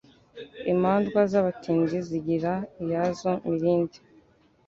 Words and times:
Imandwa 0.73 1.19
z’abatindi 1.31 1.95
zigira 2.07 2.53
iyazo 2.83 3.31
mirindi 3.49 3.99